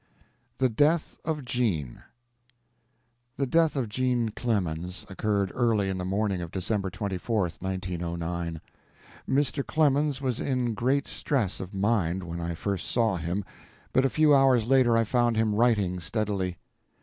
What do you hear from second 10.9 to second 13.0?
stress of mind when I first